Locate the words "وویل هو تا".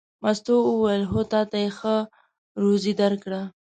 0.63-1.41